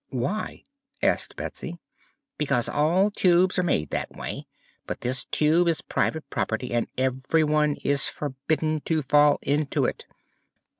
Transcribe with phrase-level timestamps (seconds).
[0.09, 0.63] "Why?"
[1.03, 1.77] asked Betsy.
[2.39, 4.47] "Because all tubes are made that way.
[4.87, 10.07] But this Tube is private property and everyone is forbidden to fall into it."